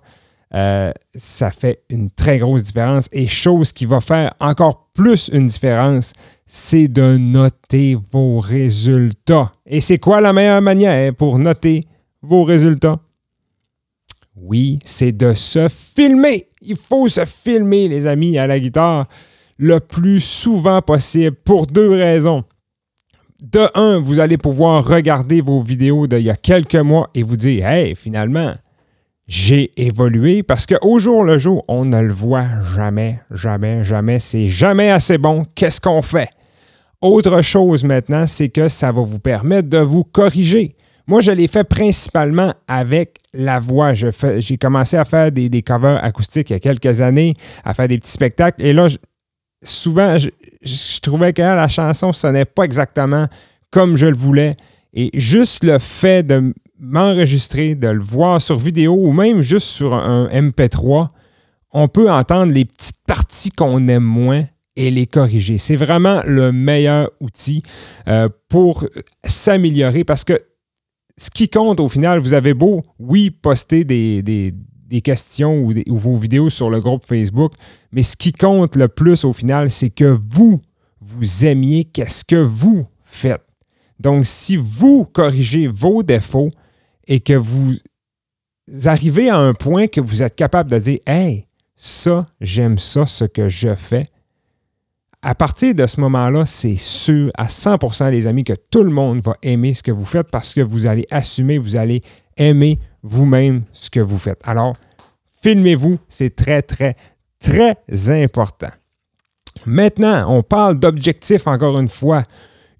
euh, 0.54 0.92
ça 1.16 1.50
fait 1.50 1.82
une 1.90 2.10
très 2.10 2.38
grosse 2.38 2.64
différence. 2.64 3.08
Et 3.10 3.26
chose 3.26 3.72
qui 3.72 3.84
va 3.84 4.00
faire 4.00 4.32
encore 4.40 4.90
plus 4.94 5.28
une 5.32 5.48
différence, 5.48 6.12
c'est 6.46 6.86
de 6.86 7.16
noter 7.16 7.98
vos 8.12 8.38
résultats. 8.38 9.52
Et 9.66 9.80
c'est 9.80 9.98
quoi 9.98 10.20
la 10.20 10.32
meilleure 10.32 10.62
manière 10.62 11.12
pour 11.14 11.38
noter 11.38 11.80
vos 12.22 12.44
résultats? 12.44 13.00
Oui, 14.36 14.78
c'est 14.84 15.12
de 15.12 15.34
se 15.34 15.68
filmer. 15.68 16.51
Il 16.64 16.76
faut 16.76 17.08
se 17.08 17.24
filmer, 17.24 17.88
les 17.88 18.06
amis, 18.06 18.38
à 18.38 18.46
la 18.46 18.60
guitare 18.60 19.08
le 19.58 19.80
plus 19.80 20.20
souvent 20.20 20.80
possible 20.80 21.36
pour 21.44 21.66
deux 21.66 21.90
raisons. 21.90 22.44
De 23.42 23.66
un, 23.74 23.98
vous 23.98 24.20
allez 24.20 24.38
pouvoir 24.38 24.86
regarder 24.86 25.40
vos 25.40 25.60
vidéos 25.60 26.06
d'il 26.06 26.22
y 26.22 26.30
a 26.30 26.36
quelques 26.36 26.76
mois 26.76 27.10
et 27.14 27.24
vous 27.24 27.36
dire, 27.36 27.66
hey, 27.66 27.96
finalement, 27.96 28.54
j'ai 29.26 29.72
évolué 29.76 30.42
parce 30.42 30.66
qu'au 30.66 30.98
jour 30.98 31.24
le 31.24 31.38
jour, 31.38 31.64
on 31.66 31.84
ne 31.84 32.00
le 32.00 32.12
voit 32.12 32.46
jamais, 32.76 33.18
jamais, 33.32 33.82
jamais. 33.82 34.20
C'est 34.20 34.48
jamais 34.48 34.90
assez 34.90 35.18
bon. 35.18 35.44
Qu'est-ce 35.54 35.80
qu'on 35.80 36.02
fait? 36.02 36.30
Autre 37.00 37.42
chose 37.42 37.82
maintenant, 37.82 38.28
c'est 38.28 38.48
que 38.48 38.68
ça 38.68 38.92
va 38.92 39.02
vous 39.02 39.18
permettre 39.18 39.68
de 39.68 39.78
vous 39.78 40.04
corriger. 40.04 40.76
Moi, 41.06 41.20
je 41.20 41.30
l'ai 41.30 41.48
fait 41.48 41.64
principalement 41.64 42.52
avec 42.68 43.18
la 43.34 43.60
voix. 43.60 43.92
J'ai 43.94 44.56
commencé 44.58 44.96
à 44.96 45.04
faire 45.04 45.32
des, 45.32 45.48
des, 45.48 45.62
covers 45.62 46.02
acoustiques 46.02 46.50
il 46.50 46.54
y 46.54 46.56
a 46.56 46.60
quelques 46.60 47.00
années, 47.00 47.34
à 47.64 47.74
faire 47.74 47.88
des 47.88 47.98
petits 47.98 48.12
spectacles. 48.12 48.62
Et 48.64 48.72
là, 48.72 48.88
souvent, 49.62 50.18
je, 50.18 51.00
trouvais 51.00 51.32
que 51.32 51.42
la 51.42 51.68
chanson 51.68 52.12
sonnait 52.12 52.44
pas 52.44 52.64
exactement 52.64 53.26
comme 53.70 53.96
je 53.96 54.06
le 54.06 54.16
voulais. 54.16 54.54
Et 54.92 55.10
juste 55.14 55.64
le 55.64 55.78
fait 55.78 56.22
de 56.22 56.52
m'enregistrer, 56.78 57.74
de 57.74 57.88
le 57.88 58.02
voir 58.02 58.42
sur 58.42 58.58
vidéo 58.58 58.94
ou 58.94 59.12
même 59.12 59.42
juste 59.42 59.68
sur 59.68 59.94
un 59.94 60.26
MP3, 60.26 61.08
on 61.72 61.88
peut 61.88 62.10
entendre 62.10 62.52
les 62.52 62.64
petites 62.64 63.00
parties 63.06 63.50
qu'on 63.50 63.88
aime 63.88 64.02
moins 64.02 64.44
et 64.76 64.90
les 64.90 65.06
corriger. 65.06 65.58
C'est 65.58 65.76
vraiment 65.76 66.22
le 66.26 66.52
meilleur 66.52 67.10
outil 67.20 67.62
euh, 68.08 68.28
pour 68.48 68.86
s'améliorer 69.24 70.04
parce 70.04 70.24
que 70.24 70.38
ce 71.22 71.30
qui 71.30 71.48
compte 71.48 71.78
au 71.78 71.88
final, 71.88 72.18
vous 72.18 72.34
avez 72.34 72.52
beau, 72.52 72.82
oui, 72.98 73.30
poster 73.30 73.84
des, 73.84 74.52
questions 75.04 75.62
ou, 75.62 75.96
vos 75.96 76.16
vidéos 76.16 76.50
sur 76.50 76.68
le 76.68 76.80
groupe 76.80 77.06
Facebook, 77.06 77.52
mais 77.92 78.02
ce 78.02 78.16
qui 78.16 78.32
compte 78.32 78.74
le 78.74 78.88
plus 78.88 79.24
au 79.24 79.32
final, 79.32 79.70
c'est 79.70 79.90
que 79.90 80.18
vous, 80.28 80.60
vous 81.00 81.44
aimiez 81.44 81.84
qu'est-ce 81.84 82.24
que 82.24 82.34
vous 82.34 82.88
faites. 83.04 83.44
Donc, 84.00 84.26
si 84.26 84.56
vous 84.56 85.04
corrigez 85.04 85.68
vos 85.68 86.02
défauts 86.02 86.50
et 87.06 87.20
que 87.20 87.34
vous 87.34 87.76
arrivez 88.84 89.28
à 89.28 89.38
un 89.38 89.54
point 89.54 89.86
que 89.86 90.00
vous 90.00 90.24
êtes 90.24 90.34
capable 90.34 90.72
de 90.72 90.78
dire, 90.80 90.98
hey, 91.06 91.46
ça, 91.76 92.26
j'aime 92.40 92.78
ça, 92.78 93.06
ce 93.06 93.26
que 93.26 93.48
je 93.48 93.76
fais, 93.76 94.06
à 95.22 95.34
partir 95.36 95.74
de 95.74 95.86
ce 95.86 96.00
moment-là, 96.00 96.44
c'est 96.44 96.76
sûr 96.76 97.30
à 97.36 97.46
100% 97.46 98.10
les 98.10 98.26
amis 98.26 98.42
que 98.42 98.54
tout 98.70 98.82
le 98.82 98.90
monde 98.90 99.22
va 99.22 99.34
aimer 99.42 99.72
ce 99.72 99.82
que 99.82 99.92
vous 99.92 100.04
faites 100.04 100.30
parce 100.30 100.52
que 100.52 100.60
vous 100.60 100.86
allez 100.86 101.06
assumer, 101.10 101.58
vous 101.58 101.76
allez 101.76 102.00
aimer 102.36 102.80
vous-même 103.02 103.62
ce 103.72 103.88
que 103.88 104.00
vous 104.00 104.18
faites. 104.18 104.40
Alors, 104.44 104.74
filmez-vous, 105.42 105.98
c'est 106.08 106.34
très, 106.34 106.62
très, 106.62 106.96
très 107.38 107.76
important. 108.10 108.70
Maintenant, 109.64 110.26
on 110.28 110.42
parle 110.42 110.78
d'objectifs 110.78 111.46
encore 111.46 111.78
une 111.78 111.88
fois. 111.88 112.24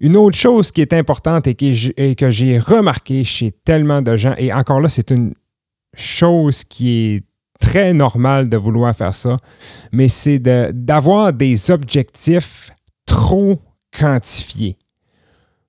Une 0.01 0.17
autre 0.17 0.37
chose 0.37 0.71
qui 0.71 0.81
est 0.81 0.91
importante 0.91 1.47
et 1.47 1.55
que 1.55 2.31
j'ai 2.31 2.59
remarqué 2.59 3.23
chez 3.23 3.53
tellement 3.53 4.01
de 4.01 4.17
gens, 4.17 4.33
et 4.37 4.51
encore 4.51 4.81
là, 4.81 4.89
c'est 4.89 5.11
une 5.11 5.33
chose 5.95 6.65
qui 6.65 6.89
est 6.89 7.23
très 7.59 7.93
normale 7.93 8.49
de 8.49 8.57
vouloir 8.57 8.95
faire 8.95 9.13
ça, 9.13 9.37
mais 9.91 10.07
c'est 10.07 10.39
d'avoir 10.39 11.33
des 11.33 11.71
objectifs 11.71 12.71
trop 13.05 13.59
quantifiés. 13.97 14.77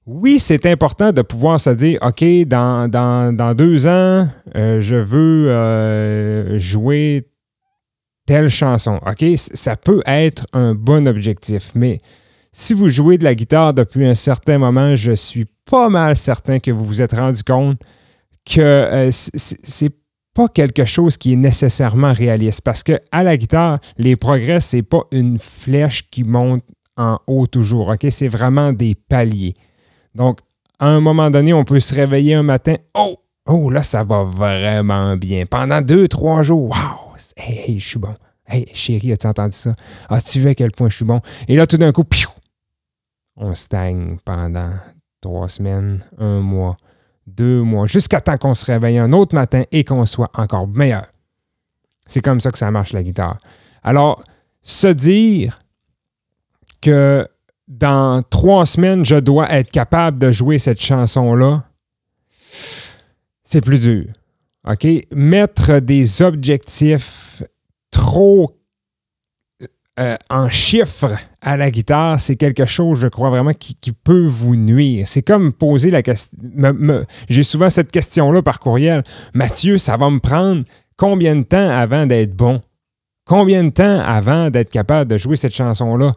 Oui, 0.06 0.38
c'est 0.38 0.66
important 0.66 1.12
de 1.12 1.22
pouvoir 1.22 1.58
se 1.58 1.70
dire, 1.70 1.98
OK, 2.02 2.24
dans, 2.46 3.54
deux 3.56 3.86
ans, 3.86 4.28
euh, 4.54 4.80
je 4.80 4.96
veux 4.96 5.50
euh, 5.50 6.58
jouer 6.58 7.26
telle 8.26 8.50
chanson. 8.50 9.00
OK, 9.06 9.24
ça 9.36 9.76
peut 9.76 10.02
être 10.04 10.46
un 10.52 10.74
bon 10.74 11.08
objectif, 11.08 11.70
mais 11.74 12.00
si 12.52 12.74
vous 12.74 12.88
jouez 12.88 13.18
de 13.18 13.24
la 13.24 13.34
guitare 13.34 13.72
depuis 13.72 14.06
un 14.06 14.14
certain 14.14 14.58
moment, 14.58 14.94
je 14.94 15.12
suis 15.12 15.46
pas 15.64 15.88
mal 15.88 16.16
certain 16.16 16.60
que 16.60 16.70
vous 16.70 16.84
vous 16.84 17.02
êtes 17.02 17.14
rendu 17.14 17.42
compte 17.42 17.80
que 18.44 18.60
euh, 18.60 19.10
c'est 19.10 19.94
pas 20.34 20.48
quelque 20.48 20.84
chose 20.84 21.16
qui 21.16 21.32
est 21.32 21.36
nécessairement 21.36 22.12
réaliste 22.12 22.60
parce 22.62 22.82
que 22.82 23.00
à 23.12 23.22
la 23.22 23.36
guitare, 23.36 23.78
les 23.96 24.16
progrès, 24.16 24.60
c'est 24.60 24.82
pas 24.82 25.04
une 25.12 25.38
flèche 25.38 26.10
qui 26.10 26.24
monte 26.24 26.64
en 26.96 27.18
haut 27.26 27.46
toujours. 27.46 27.88
OK? 27.88 28.06
C'est 28.10 28.28
vraiment 28.28 28.72
des 28.72 28.94
paliers. 28.94 29.54
Donc, 30.14 30.40
à 30.78 30.86
un 30.86 31.00
moment 31.00 31.30
donné, 31.30 31.54
on 31.54 31.64
peut 31.64 31.80
se 31.80 31.94
réveiller 31.94 32.34
un 32.34 32.42
matin. 32.42 32.74
Oh! 32.94 33.16
Oh, 33.46 33.68
là, 33.68 33.82
ça 33.82 34.04
va 34.04 34.24
vraiment 34.24 35.16
bien. 35.16 35.44
Pendant 35.44 35.82
deux, 35.82 36.08
trois 36.08 36.42
jours, 36.42 36.70
wow! 36.70 37.14
Hey, 37.36 37.78
je 37.78 37.86
suis 37.86 37.98
bon. 37.98 38.14
Hey, 38.46 38.66
chérie, 38.72 39.12
as-tu 39.12 39.26
entendu 39.26 39.56
ça? 39.56 39.74
As-tu 40.08 40.40
vu 40.40 40.48
à 40.48 40.54
quel 40.54 40.70
point 40.70 40.88
je 40.88 40.96
suis 40.96 41.04
bon? 41.04 41.20
Et 41.48 41.56
là, 41.56 41.66
tout 41.66 41.76
d'un 41.76 41.92
coup, 41.92 42.04
piou, 42.04 42.30
on 43.36 43.54
stagne 43.54 44.16
pendant 44.24 44.70
trois 45.20 45.48
semaines, 45.48 46.02
un 46.18 46.40
mois, 46.40 46.76
deux 47.26 47.62
mois, 47.62 47.86
jusqu'à 47.86 48.20
temps 48.20 48.36
qu'on 48.36 48.54
se 48.54 48.66
réveille 48.66 48.98
un 48.98 49.12
autre 49.12 49.34
matin 49.34 49.62
et 49.72 49.84
qu'on 49.84 50.04
soit 50.06 50.30
encore 50.34 50.68
meilleur. 50.68 51.06
C'est 52.06 52.20
comme 52.20 52.40
ça 52.40 52.50
que 52.50 52.58
ça 52.58 52.70
marche 52.70 52.92
la 52.92 53.02
guitare. 53.02 53.38
Alors, 53.82 54.22
se 54.62 54.88
dire 54.88 55.60
que 56.80 57.26
dans 57.66 58.22
trois 58.22 58.66
semaines, 58.66 59.04
je 59.04 59.16
dois 59.16 59.50
être 59.50 59.70
capable 59.70 60.18
de 60.18 60.32
jouer 60.32 60.58
cette 60.58 60.80
chanson-là, 60.80 61.64
c'est 63.42 63.60
plus 63.62 63.78
dur. 63.78 64.06
OK? 64.68 64.86
Mettre 65.12 65.78
des 65.78 66.22
objectifs 66.22 67.42
trop 67.90 68.56
euh, 70.00 70.16
en 70.28 70.48
chiffres 70.48 71.14
à 71.40 71.56
la 71.56 71.70
guitare, 71.70 72.18
c'est 72.18 72.34
quelque 72.34 72.66
chose, 72.66 72.98
je 72.98 73.06
crois 73.06 73.30
vraiment, 73.30 73.52
qui, 73.52 73.92
peut 73.92 74.26
vous 74.26 74.56
nuire. 74.56 75.06
C'est 75.06 75.22
comme 75.22 75.52
poser 75.52 75.92
la 75.92 76.02
question. 76.02 76.36
J'ai 77.28 77.44
souvent 77.44 77.70
cette 77.70 77.92
question-là 77.92 78.42
par 78.42 78.58
courriel. 78.58 79.04
Mathieu, 79.34 79.78
ça 79.78 79.96
va 79.96 80.10
me 80.10 80.18
prendre 80.18 80.64
combien 80.96 81.36
de 81.36 81.42
temps 81.42 81.70
avant 81.70 82.06
d'être 82.06 82.34
bon? 82.34 82.60
Combien 83.24 83.62
de 83.62 83.70
temps 83.70 84.00
avant 84.00 84.50
d'être 84.50 84.70
capable 84.70 85.10
de 85.10 85.16
jouer 85.16 85.36
cette 85.36 85.54
chanson-là? 85.54 86.12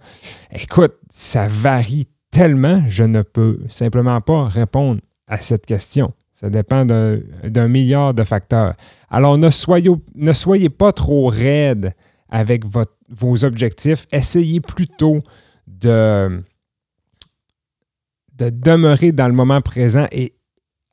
Écoute, 0.51 0.95
ça 1.09 1.47
varie 1.47 2.07
tellement, 2.31 2.83
je 2.87 3.03
ne 3.03 3.21
peux 3.21 3.59
simplement 3.69 4.19
pas 4.21 4.45
répondre 4.47 5.01
à 5.27 5.37
cette 5.37 5.65
question. 5.67 6.11
Ça 6.33 6.49
dépend 6.49 6.85
d'un 6.85 7.67
milliard 7.67 8.13
de 8.13 8.23
facteurs. 8.23 8.73
Alors, 9.09 9.37
ne 9.37 9.49
soyez, 9.49 9.89
ne 10.15 10.33
soyez 10.33 10.69
pas 10.69 10.91
trop 10.91 11.27
raide 11.27 11.93
avec 12.29 12.63
vos 12.65 13.45
objectifs, 13.45 14.05
essayez 14.11 14.59
plutôt 14.59 15.21
de, 15.67 16.43
de 18.35 18.49
demeurer 18.49 19.11
dans 19.11 19.27
le 19.27 19.33
moment 19.33 19.61
présent 19.61 20.05
et 20.11 20.33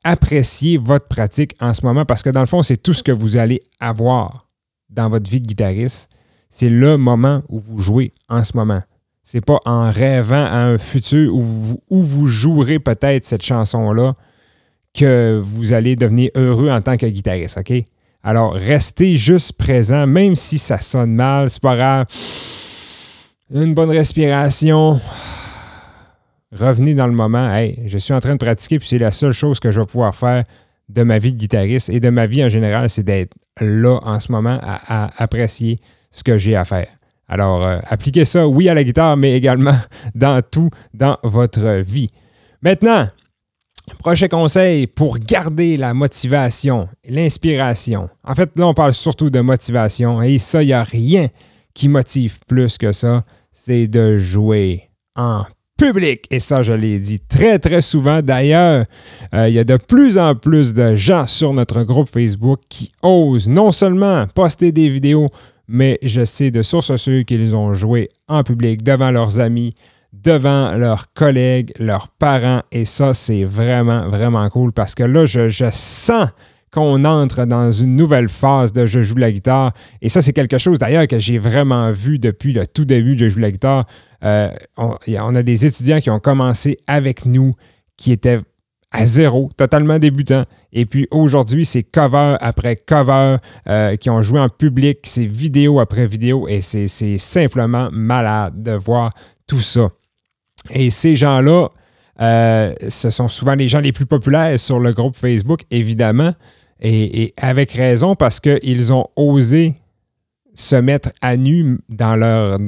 apprécier 0.03 0.77
votre 0.77 1.07
pratique 1.07 1.55
en 1.59 1.73
ce 1.73 1.85
moment 1.85 2.05
parce 2.05 2.21
que 2.21 2.29
dans 2.29 2.41
le 2.41 2.45
fond, 2.45 2.63
c'est 2.63 2.77
tout 2.77 2.93
ce 2.93 3.03
que 3.03 3.11
vous 3.11 3.37
allez 3.37 3.61
avoir 3.79 4.49
dans 4.89 5.09
votre 5.09 5.29
vie 5.29 5.41
de 5.41 5.47
guitariste. 5.47 6.09
C'est 6.49 6.69
le 6.69 6.97
moment 6.97 7.41
où 7.49 7.59
vous 7.59 7.79
jouez 7.79 8.13
en 8.29 8.43
ce 8.43 8.55
moment. 8.55 8.81
C'est 9.23 9.43
pas 9.43 9.59
en 9.65 9.89
rêvant 9.89 10.45
à 10.45 10.57
un 10.57 10.77
futur 10.77 11.35
où 11.35 11.81
où 11.89 12.03
vous 12.03 12.27
jouerez 12.27 12.77
peut-être 12.79 13.25
cette 13.25 13.43
chanson-là 13.43 14.15
que 14.93 15.41
vous 15.43 15.73
allez 15.73 15.95
devenir 15.95 16.29
heureux 16.35 16.69
en 16.69 16.81
tant 16.81 16.95
que 16.97 17.05
guitariste, 17.07 17.57
OK? 17.57 17.73
Alors, 18.27 18.53
restez 18.53 19.17
juste 19.17 19.53
présent, 19.53 20.07
même 20.07 20.35
si 20.35 20.57
ça 20.57 20.79
sonne 20.79 21.13
mal, 21.13 21.51
c'est 21.51 21.61
pas 21.61 21.75
grave. 21.75 22.07
Une 23.53 23.75
bonne 23.75 23.91
respiration. 23.91 24.99
Revenez 26.51 26.95
dans 26.95 27.05
le 27.05 27.13
moment. 27.13 27.53
Hey, 27.53 27.83
je 27.85 27.99
suis 27.99 28.15
en 28.15 28.19
train 28.19 28.33
de 28.33 28.39
pratiquer, 28.39 28.79
puis 28.79 28.87
c'est 28.87 28.97
la 28.97 29.11
seule 29.11 29.31
chose 29.31 29.59
que 29.59 29.71
je 29.71 29.79
vais 29.79 29.85
pouvoir 29.85 30.15
faire 30.15 30.43
de 30.89 31.03
ma 31.03 31.19
vie 31.19 31.33
de 31.33 31.37
guitariste 31.37 31.89
et 31.89 31.99
de 31.99 32.09
ma 32.09 32.25
vie 32.25 32.43
en 32.43 32.49
général, 32.49 32.89
c'est 32.89 33.03
d'être 33.03 33.35
là 33.61 33.99
en 34.01 34.19
ce 34.19 34.31
moment 34.31 34.57
à, 34.63 35.07
apprécier 35.21 35.77
ce 36.09 36.23
que 36.23 36.39
j'ai 36.39 36.55
à 36.55 36.65
faire. 36.65 36.87
Alors, 37.27 37.63
euh, 37.63 37.77
appliquez 37.87 38.25
ça, 38.25 38.47
oui, 38.47 38.69
à 38.69 38.73
la 38.73 38.83
guitare, 38.83 39.17
mais 39.17 39.33
également 39.33 39.77
dans 40.15 40.41
tout 40.41 40.71
dans 40.95 41.19
votre 41.21 41.81
vie. 41.81 42.09
Maintenant, 42.63 43.07
Prochain 43.99 44.27
conseil 44.27 44.87
pour 44.87 45.19
garder 45.19 45.77
la 45.77 45.93
motivation, 45.93 46.89
l'inspiration. 47.07 48.09
En 48.23 48.35
fait, 48.35 48.51
là, 48.55 48.67
on 48.67 48.73
parle 48.73 48.93
surtout 48.93 49.29
de 49.29 49.39
motivation. 49.39 50.21
Et 50.21 50.37
ça, 50.37 50.63
il 50.63 50.67
n'y 50.67 50.73
a 50.73 50.83
rien 50.83 51.27
qui 51.73 51.87
motive 51.87 52.39
plus 52.47 52.77
que 52.77 52.91
ça. 52.91 53.23
C'est 53.51 53.87
de 53.87 54.17
jouer 54.17 54.89
en 55.15 55.45
public. 55.77 56.25
Et 56.31 56.39
ça, 56.39 56.63
je 56.63 56.73
l'ai 56.73 56.99
dit 56.99 57.19
très, 57.19 57.59
très 57.59 57.81
souvent. 57.81 58.21
D'ailleurs, 58.21 58.85
euh, 59.33 59.49
il 59.49 59.53
y 59.53 59.59
a 59.59 59.63
de 59.63 59.77
plus 59.77 60.17
en 60.17 60.35
plus 60.35 60.73
de 60.73 60.95
gens 60.95 61.27
sur 61.27 61.53
notre 61.53 61.83
groupe 61.83 62.09
Facebook 62.09 62.61
qui 62.69 62.91
osent 63.01 63.49
non 63.49 63.71
seulement 63.71 64.25
poster 64.27 64.71
des 64.71 64.89
vidéos, 64.89 65.29
mais 65.67 65.99
je 66.01 66.23
sais 66.25 66.51
de 66.51 66.61
sources 66.61 66.95
sûres 66.95 67.25
qu'ils 67.25 67.55
ont 67.55 67.73
joué 67.73 68.09
en 68.27 68.43
public 68.43 68.83
devant 68.83 69.11
leurs 69.11 69.39
amis, 69.39 69.73
devant 70.23 70.75
leurs 70.77 71.13
collègues, 71.13 71.71
leurs 71.79 72.09
parents. 72.09 72.61
Et 72.71 72.85
ça, 72.85 73.13
c'est 73.13 73.43
vraiment, 73.43 74.09
vraiment 74.09 74.47
cool 74.49 74.71
parce 74.71 74.95
que 74.95 75.03
là, 75.03 75.25
je, 75.25 75.69
sens 75.71 76.29
qu'on 76.71 77.05
entre 77.05 77.45
dans 77.45 77.71
une 77.71 77.95
nouvelle 77.95 78.27
phase 78.27 78.73
de 78.73 78.85
je 78.85 79.01
joue 79.01 79.15
la 79.15 79.31
guitare. 79.31 79.71
Et 80.01 80.09
ça, 80.09 80.21
c'est 80.21 80.33
quelque 80.33 80.57
chose 80.57 80.79
d'ailleurs 80.79 81.07
que 81.07 81.19
j'ai 81.19 81.37
vraiment 81.37 81.91
vu 81.91 82.19
depuis 82.19 82.53
le 82.53 82.67
tout 82.67 82.85
début 82.85 83.15
de 83.15 83.27
je 83.27 83.33
joue 83.33 83.39
la 83.39 83.51
guitare. 83.51 83.85
Euh, 84.23 84.49
on, 84.77 85.35
a 85.35 85.43
des 85.43 85.65
étudiants 85.65 86.01
qui 86.01 86.09
ont 86.09 86.19
commencé 86.19 86.77
avec 86.87 87.25
nous 87.25 87.53
qui 87.95 88.11
étaient 88.11 88.39
à 88.91 89.05
zéro, 89.05 89.49
totalement 89.57 89.99
débutants. 89.99 90.43
Et 90.73 90.85
puis 90.85 91.07
aujourd'hui, 91.11 91.65
c'est 91.65 91.83
cover 91.83 92.35
après 92.39 92.75
cover 92.77 93.37
euh, 93.67 93.95
qui 93.97 94.09
ont 94.09 94.21
joué 94.21 94.39
en 94.39 94.49
public, 94.49 94.99
c'est 95.03 95.25
vidéo 95.25 95.79
après 95.79 96.07
vidéo. 96.07 96.47
Et 96.47 96.61
c'est 96.61 97.17
simplement 97.17 97.89
malade 97.91 98.61
de 98.61 98.71
voir 98.71 99.11
tout 99.47 99.61
ça. 99.61 99.89
Et 100.69 100.91
ces 100.91 101.15
gens-là, 101.15 101.69
euh, 102.21 102.73
ce 102.89 103.09
sont 103.09 103.27
souvent 103.27 103.55
les 103.55 103.67
gens 103.67 103.79
les 103.79 103.91
plus 103.91 104.05
populaires 104.05 104.59
sur 104.59 104.79
le 104.79 104.93
groupe 104.93 105.15
Facebook, 105.17 105.61
évidemment, 105.71 106.33
et, 106.81 107.33
avec 107.37 107.71
raison 107.71 108.15
parce 108.15 108.39
qu'ils 108.39 108.93
ont 108.93 109.07
osé 109.15 109.75
se 110.53 110.75
mettre 110.75 111.09
à 111.21 111.35
nu 111.37 111.79
dans 111.89 112.15
leur, 112.15 112.59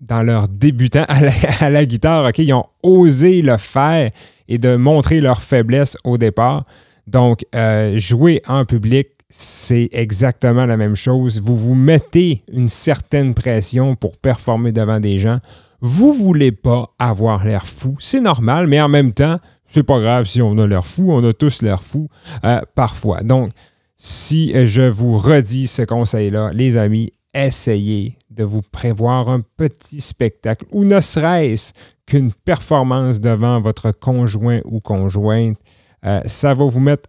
dans 0.00 0.22
leur 0.22 0.48
débutant 0.48 1.04
à 1.08 1.70
la, 1.70 1.84
guitare. 1.86 2.30
Ils 2.38 2.52
ont 2.52 2.66
osé 2.82 3.42
le 3.42 3.56
faire 3.56 4.10
et 4.48 4.58
de 4.58 4.76
montrer 4.76 5.20
leur 5.20 5.42
faiblesse 5.42 5.96
au 6.04 6.18
départ. 6.18 6.64
Donc, 7.06 7.44
euh, 7.54 7.96
jouer 7.98 8.42
en 8.46 8.64
public, 8.64 9.08
c'est 9.28 9.88
exactement 9.92 10.66
la 10.66 10.76
même 10.76 10.94
chose. 10.94 11.40
Vous 11.40 11.56
vous 11.56 11.74
mettez 11.74 12.44
une 12.52 12.68
certaine 12.68 13.34
pression 13.34 13.96
pour 13.96 14.18
performer 14.18 14.72
devant 14.72 15.00
des 15.00 15.18
gens. 15.18 15.38
Vous 15.84 16.14
voulez 16.14 16.52
pas 16.52 16.94
avoir 16.98 17.44
l'air 17.44 17.66
fou, 17.66 17.96
c'est 17.98 18.20
normal, 18.20 18.68
mais 18.68 18.80
en 18.80 18.88
même 18.88 19.12
temps, 19.12 19.38
c'est 19.66 19.82
pas 19.82 19.98
grave 19.98 20.26
si 20.26 20.40
on 20.40 20.56
a 20.58 20.66
l'air 20.66 20.86
fou, 20.86 21.12
on 21.12 21.24
a 21.24 21.32
tous 21.32 21.60
l'air 21.60 21.82
fou 21.82 22.08
euh, 22.44 22.60
parfois. 22.76 23.22
Donc, 23.22 23.50
si 23.96 24.52
je 24.66 24.82
vous 24.82 25.18
redis 25.18 25.66
ce 25.66 25.82
conseil-là, 25.82 26.50
les 26.52 26.76
amis, 26.76 27.10
essayez 27.34 28.16
de 28.30 28.44
vous 28.44 28.62
prévoir 28.62 29.28
un 29.28 29.40
petit 29.40 30.00
spectacle 30.00 30.66
ou 30.70 30.84
ne 30.84 31.00
serait-ce 31.00 31.72
qu'une 32.06 32.32
performance 32.32 33.20
devant 33.20 33.60
votre 33.60 33.90
conjoint 33.90 34.60
ou 34.64 34.80
conjointe. 34.80 35.58
Euh, 36.04 36.20
ça 36.26 36.54
va 36.54 36.64
vous 36.64 36.80
mettre 36.80 37.08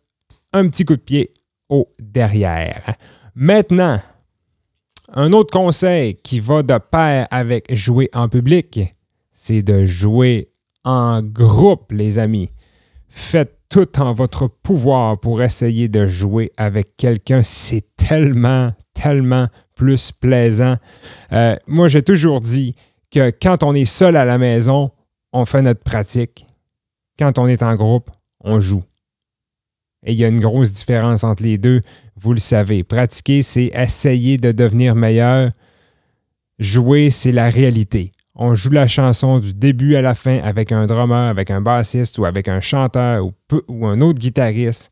un 0.51 0.67
petit 0.67 0.85
coup 0.85 0.95
de 0.95 1.01
pied 1.01 1.31
au 1.69 1.89
derrière. 1.99 2.95
Maintenant, 3.35 3.99
un 5.13 5.31
autre 5.33 5.51
conseil 5.51 6.15
qui 6.15 6.39
va 6.39 6.63
de 6.63 6.77
pair 6.77 7.27
avec 7.31 7.73
jouer 7.73 8.09
en 8.13 8.29
public, 8.29 8.79
c'est 9.31 9.61
de 9.61 9.85
jouer 9.85 10.49
en 10.83 11.21
groupe, 11.21 11.91
les 11.91 12.19
amis. 12.19 12.49
Faites 13.07 13.59
tout 13.69 13.99
en 13.99 14.13
votre 14.13 14.47
pouvoir 14.47 15.19
pour 15.19 15.41
essayer 15.41 15.87
de 15.87 16.07
jouer 16.07 16.51
avec 16.57 16.95
quelqu'un. 16.97 17.41
C'est 17.43 17.85
tellement, 17.95 18.71
tellement 18.93 19.47
plus 19.75 20.11
plaisant. 20.11 20.75
Euh, 21.31 21.55
moi, 21.67 21.87
j'ai 21.87 22.01
toujours 22.01 22.41
dit 22.41 22.75
que 23.11 23.31
quand 23.41 23.63
on 23.63 23.73
est 23.73 23.85
seul 23.85 24.15
à 24.15 24.25
la 24.25 24.37
maison, 24.37 24.91
on 25.31 25.45
fait 25.45 25.61
notre 25.61 25.83
pratique. 25.83 26.45
Quand 27.17 27.37
on 27.37 27.47
est 27.47 27.63
en 27.63 27.75
groupe, 27.75 28.09
on 28.41 28.59
joue. 28.59 28.83
Et 30.05 30.13
il 30.13 30.19
y 30.19 30.25
a 30.25 30.27
une 30.27 30.39
grosse 30.39 30.73
différence 30.73 31.23
entre 31.23 31.43
les 31.43 31.57
deux, 31.57 31.81
vous 32.19 32.33
le 32.33 32.39
savez. 32.39 32.83
Pratiquer, 32.83 33.41
c'est 33.41 33.71
essayer 33.73 34.37
de 34.37 34.51
devenir 34.51 34.95
meilleur. 34.95 35.49
Jouer, 36.59 37.09
c'est 37.09 37.31
la 37.31 37.49
réalité. 37.49 38.11
On 38.35 38.55
joue 38.55 38.71
la 38.71 38.87
chanson 38.87 39.39
du 39.39 39.53
début 39.53 39.95
à 39.95 40.01
la 40.01 40.15
fin 40.15 40.39
avec 40.39 40.71
un 40.71 40.87
drummer, 40.87 41.29
avec 41.29 41.51
un 41.51 41.61
bassiste 41.61 42.17
ou 42.17 42.25
avec 42.25 42.47
un 42.47 42.59
chanteur 42.59 43.25
ou, 43.67 43.85
un 43.85 44.01
autre 44.01 44.19
guitariste 44.19 44.91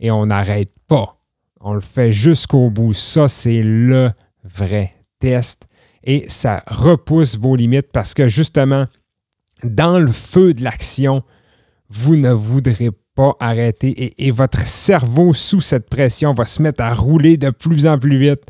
et 0.00 0.10
on 0.10 0.26
n'arrête 0.26 0.72
pas. 0.88 1.16
On 1.60 1.74
le 1.74 1.80
fait 1.80 2.10
jusqu'au 2.12 2.70
bout. 2.70 2.92
Ça, 2.92 3.28
c'est 3.28 3.62
le 3.62 4.08
vrai 4.42 4.90
test 5.20 5.68
et 6.02 6.24
ça 6.28 6.64
repousse 6.66 7.36
vos 7.36 7.54
limites 7.54 7.92
parce 7.92 8.12
que 8.12 8.28
justement, 8.28 8.86
dans 9.62 9.98
le 9.98 10.10
feu 10.10 10.52
de 10.52 10.64
l'action, 10.64 11.22
vous 11.90 12.16
ne 12.16 12.32
voudrez 12.32 12.90
arrêter 13.40 14.14
et, 14.18 14.30
votre 14.30 14.66
cerveau 14.66 15.34
sous 15.34 15.60
cette 15.60 15.88
pression 15.88 16.32
va 16.34 16.44
se 16.44 16.62
mettre 16.62 16.82
à 16.82 16.92
rouler 16.92 17.36
de 17.36 17.50
plus 17.50 17.86
en 17.86 17.98
plus 17.98 18.18
vite. 18.18 18.42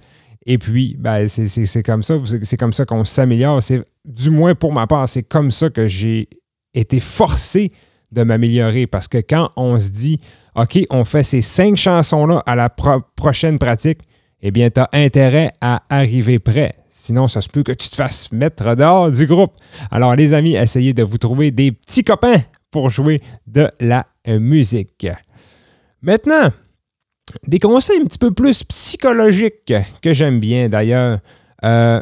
Et 0.46 0.58
puis, 0.58 0.96
ben, 0.98 1.28
c'est 1.28 1.82
comme 1.82 2.02
ça, 2.02 2.14
c'est 2.42 2.56
comme 2.56 2.72
ça 2.72 2.84
qu'on 2.84 3.04
s'améliore. 3.04 3.62
C'est 3.62 3.82
du 4.04 4.30
moins 4.30 4.54
pour 4.54 4.72
ma 4.72 4.86
part, 4.86 5.08
c'est 5.08 5.22
comme 5.22 5.50
ça 5.50 5.70
que 5.70 5.86
j'ai 5.86 6.28
été 6.74 7.00
forcé 7.00 7.72
de 8.12 8.22
m'améliorer 8.22 8.86
parce 8.86 9.08
que 9.08 9.18
quand 9.18 9.50
on 9.56 9.78
se 9.78 9.90
dit, 9.90 10.18
OK, 10.54 10.78
on 10.90 11.04
fait 11.04 11.22
ces 11.22 11.42
cinq 11.42 11.76
chansons-là 11.76 12.42
à 12.46 12.56
la 12.56 12.68
prochaine 12.68 13.58
pratique, 13.58 14.00
eh 14.42 14.50
bien, 14.50 14.70
tu 14.70 14.80
as 14.80 14.88
intérêt 14.92 15.52
à 15.60 15.82
arriver 15.90 16.38
prêt. 16.38 16.74
Sinon, 16.88 17.28
ça 17.28 17.40
se 17.40 17.48
peut 17.48 17.62
que 17.62 17.72
tu 17.72 17.88
te 17.88 17.96
fasses 17.96 18.30
mettre 18.32 18.74
dehors 18.74 19.10
du 19.10 19.26
groupe. 19.26 19.52
Alors, 19.90 20.16
les 20.16 20.34
amis, 20.34 20.54
essayez 20.54 20.92
de 20.92 21.02
vous 21.02 21.18
trouver 21.18 21.50
des 21.50 21.72
petits 21.72 22.04
copains 22.04 22.42
pour 22.70 22.90
jouer 22.90 23.18
de 23.46 23.70
la 23.80 24.06
musique. 24.26 25.06
Maintenant, 26.02 26.50
des 27.46 27.58
conseils 27.58 28.00
un 28.00 28.04
petit 28.04 28.18
peu 28.18 28.30
plus 28.30 28.64
psychologiques 28.64 29.72
que 30.02 30.12
j'aime 30.12 30.40
bien 30.40 30.68
d'ailleurs. 30.68 31.18
Euh, 31.64 32.00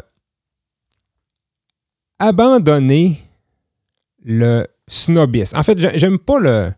abandonner 2.19 3.21
le 4.23 4.67
snobisme. 4.87 5.57
En 5.57 5.63
fait, 5.63 5.97
j'aime 5.97 6.19
pas 6.19 6.39
le, 6.39 6.71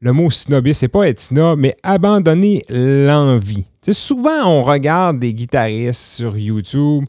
le 0.00 0.12
mot 0.12 0.30
snobisme, 0.30 0.80
c'est 0.80 0.88
pas 0.88 1.08
être 1.08 1.20
snob, 1.20 1.58
mais 1.58 1.74
abandonner 1.82 2.62
l'envie. 2.68 3.66
souvent, 3.90 4.46
on 4.46 4.62
regarde 4.62 5.18
des 5.18 5.34
guitaristes 5.34 6.00
sur 6.00 6.36
YouTube, 6.36 7.04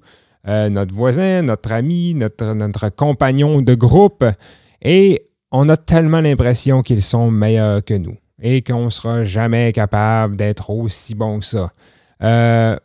euh, 0.47 0.69
notre 0.69 0.93
voisin, 0.93 1.41
notre 1.41 1.71
ami, 1.73 2.13
notre, 2.13 2.53
notre 2.53 2.89
compagnon 2.89 3.61
de 3.61 3.73
groupe, 3.73 4.25
et 4.81 5.29
on 5.59 5.69
a 5.69 5.77
tellement 5.77 6.21
l'impression 6.21 6.83
qu'ils 6.83 7.01
sont 7.01 7.31
meilleurs 7.31 7.83
que 7.83 7.95
nous 7.95 8.15
et 8.39 8.61
qu'on 8.61 8.85
ne 8.85 8.89
sera 8.91 9.23
jamais 9.23 9.73
capable 9.73 10.35
d'être 10.35 10.69
aussi 10.69 11.15
bon 11.15 11.39
que 11.39 11.45
ça. 11.45 11.71
Euh, 12.21 12.77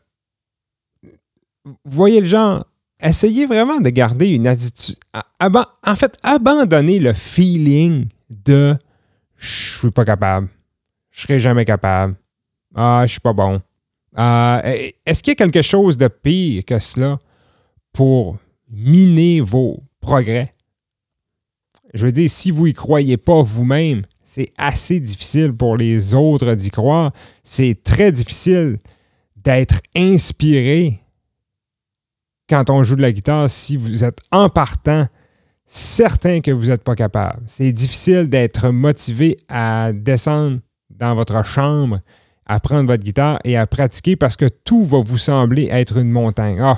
voyez 1.84 2.22
le 2.22 2.26
genre, 2.26 2.64
essayez 2.98 3.44
vraiment 3.44 3.78
de 3.78 3.90
garder 3.90 4.28
une 4.28 4.46
attitude. 4.46 4.96
En 5.38 5.96
fait, 5.96 6.16
abandonnez 6.22 6.98
le 6.98 7.12
feeling 7.12 8.06
de 8.30 8.74
je 9.36 9.78
suis 9.78 9.90
pas 9.90 10.06
capable, 10.06 10.48
je 11.10 11.22
serai 11.22 11.40
jamais 11.40 11.66
capable, 11.66 12.14
ah, 12.74 13.02
je 13.04 13.10
suis 13.10 13.20
pas 13.20 13.34
bon. 13.34 13.60
Euh, 14.18 14.88
est-ce 15.04 15.22
qu'il 15.22 15.32
y 15.32 15.36
a 15.36 15.36
quelque 15.36 15.60
chose 15.60 15.98
de 15.98 16.08
pire 16.08 16.64
que 16.64 16.78
cela 16.78 17.18
pour 17.92 18.38
miner 18.70 19.42
vos 19.42 19.82
progrès? 20.00 20.54
Je 21.94 22.06
veux 22.06 22.12
dire, 22.12 22.30
si 22.30 22.50
vous 22.50 22.66
y 22.66 22.72
croyez 22.72 23.16
pas 23.16 23.42
vous-même, 23.42 24.02
c'est 24.24 24.52
assez 24.56 24.98
difficile 24.98 25.52
pour 25.52 25.76
les 25.76 26.14
autres 26.14 26.54
d'y 26.54 26.70
croire. 26.70 27.12
C'est 27.44 27.82
très 27.82 28.12
difficile 28.12 28.78
d'être 29.36 29.80
inspiré 29.94 31.00
quand 32.48 32.70
on 32.70 32.82
joue 32.82 32.96
de 32.96 33.02
la 33.02 33.12
guitare 33.12 33.50
si 33.50 33.76
vous 33.76 34.04
êtes 34.04 34.20
en 34.30 34.48
partant 34.48 35.06
certain 35.66 36.40
que 36.40 36.50
vous 36.50 36.66
n'êtes 36.66 36.84
pas 36.84 36.94
capable. 36.94 37.42
C'est 37.46 37.72
difficile 37.72 38.28
d'être 38.28 38.70
motivé 38.70 39.38
à 39.48 39.92
descendre 39.92 40.60
dans 40.90 41.14
votre 41.14 41.44
chambre, 41.44 42.00
à 42.46 42.60
prendre 42.60 42.86
votre 42.86 43.02
guitare 43.02 43.38
et 43.44 43.56
à 43.56 43.66
pratiquer 43.66 44.16
parce 44.16 44.36
que 44.36 44.46
tout 44.46 44.84
va 44.84 45.00
vous 45.02 45.18
sembler 45.18 45.68
être 45.70 45.96
une 45.96 46.10
montagne. 46.10 46.58
Oh, 46.62 46.74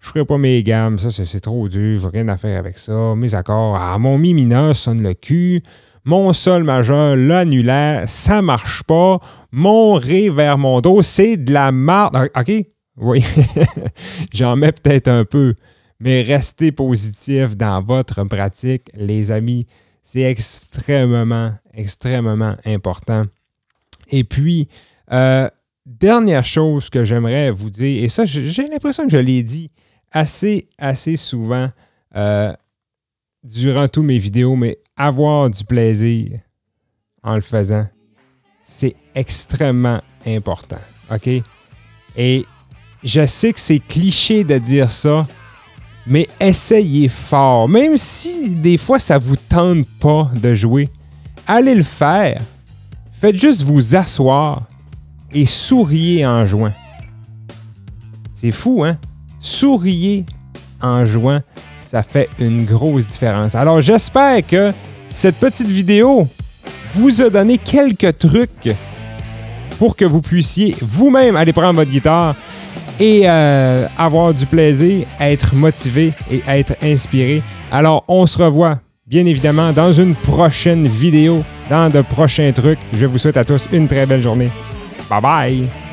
je 0.00 0.08
ferai 0.08 0.24
pas 0.24 0.38
mes 0.38 0.62
gammes, 0.62 0.98
ça 0.98 1.10
c'est 1.10 1.40
trop 1.40 1.68
dur, 1.68 2.00
j'ai 2.00 2.08
rien 2.08 2.28
à 2.28 2.36
faire 2.36 2.58
avec 2.58 2.78
ça. 2.78 3.14
Mes 3.16 3.34
accords, 3.34 3.76
ah, 3.76 3.98
mon 3.98 4.16
mi 4.16 4.32
mineur 4.32 4.76
sonne 4.76 5.02
le 5.02 5.14
cul, 5.14 5.62
mon 6.04 6.32
sol 6.32 6.62
majeur, 6.64 7.16
l'annulaire, 7.16 8.08
ça 8.08 8.40
marche 8.40 8.82
pas. 8.84 9.18
Mon 9.50 9.94
ré 9.94 10.30
vers 10.30 10.56
mon 10.56 10.80
dos, 10.80 11.02
c'est 11.02 11.36
de 11.36 11.52
la 11.52 11.72
marde. 11.72 12.16
Ah, 12.34 12.40
OK? 12.40 12.64
Oui, 12.96 13.24
j'en 14.32 14.56
mets 14.56 14.72
peut-être 14.72 15.08
un 15.08 15.24
peu, 15.24 15.54
mais 16.00 16.22
restez 16.22 16.72
positif 16.72 17.56
dans 17.56 17.82
votre 17.82 18.24
pratique, 18.24 18.88
les 18.94 19.30
amis. 19.30 19.66
C'est 20.02 20.22
extrêmement, 20.22 21.52
extrêmement 21.74 22.56
important. 22.64 23.24
Et 24.10 24.24
puis, 24.24 24.68
euh, 25.12 25.48
dernière 25.84 26.44
chose 26.44 26.88
que 26.88 27.04
j'aimerais 27.04 27.50
vous 27.50 27.70
dire, 27.70 28.02
et 28.02 28.08
ça, 28.08 28.24
j'ai 28.24 28.68
l'impression 28.68 29.04
que 29.04 29.12
je 29.12 29.18
l'ai 29.18 29.42
dit 29.42 29.70
assez, 30.12 30.68
assez 30.78 31.16
souvent 31.16 31.68
euh, 32.16 32.52
durant 33.42 33.88
tous 33.88 34.02
mes 34.02 34.18
vidéos, 34.18 34.56
mais 34.56 34.78
avoir 34.96 35.50
du 35.50 35.64
plaisir 35.64 36.40
en 37.22 37.34
le 37.34 37.40
faisant, 37.40 37.86
c'est 38.62 38.94
extrêmement 39.14 40.00
important. 40.26 40.80
OK? 41.10 41.28
Et 42.16 42.44
je 43.04 43.26
sais 43.26 43.52
que 43.52 43.60
c'est 43.60 43.78
cliché 43.78 44.44
de 44.44 44.58
dire 44.58 44.90
ça, 44.90 45.26
mais 46.06 46.28
essayez 46.40 47.08
fort. 47.08 47.68
Même 47.68 47.96
si 47.96 48.50
des 48.50 48.78
fois 48.78 48.98
ça 48.98 49.18
vous 49.18 49.36
tente 49.36 49.86
pas 50.00 50.30
de 50.34 50.54
jouer, 50.54 50.88
allez 51.46 51.74
le 51.74 51.82
faire. 51.82 52.40
Faites 53.12 53.36
juste 53.36 53.62
vous 53.62 53.94
asseoir 53.94 54.62
et 55.32 55.46
souriez 55.46 56.26
en 56.26 56.44
jouant. 56.44 56.72
C'est 58.34 58.52
fou, 58.52 58.84
hein? 58.84 58.98
Souriez 59.40 60.24
en 60.80 61.04
jouant, 61.06 61.40
ça 61.82 62.02
fait 62.02 62.28
une 62.38 62.64
grosse 62.64 63.08
différence. 63.08 63.54
Alors 63.54 63.80
j'espère 63.80 64.46
que 64.46 64.72
cette 65.10 65.36
petite 65.36 65.70
vidéo 65.70 66.28
vous 66.94 67.22
a 67.22 67.30
donné 67.30 67.58
quelques 67.58 68.18
trucs 68.18 68.74
pour 69.78 69.96
que 69.96 70.04
vous 70.04 70.20
puissiez 70.20 70.76
vous-même 70.80 71.36
aller 71.36 71.52
prendre 71.52 71.74
votre 71.74 71.90
guitare 71.90 72.34
et 72.98 73.22
euh, 73.26 73.86
avoir 73.96 74.34
du 74.34 74.44
plaisir, 74.44 75.06
être 75.20 75.54
motivé 75.54 76.12
et 76.30 76.42
être 76.48 76.74
inspiré. 76.82 77.42
Alors, 77.70 78.04
on 78.08 78.26
se 78.26 78.42
revoit 78.42 78.80
bien 79.06 79.24
évidemment 79.24 79.72
dans 79.72 79.92
une 79.92 80.14
prochaine 80.14 80.86
vidéo, 80.86 81.44
dans 81.70 81.90
de 81.90 82.00
prochains 82.00 82.52
trucs. 82.52 82.80
Je 82.92 83.06
vous 83.06 83.18
souhaite 83.18 83.36
à 83.36 83.44
tous 83.44 83.68
une 83.72 83.86
très 83.86 84.04
belle 84.04 84.22
journée. 84.22 84.50
Bye 85.08 85.22
bye! 85.22 85.87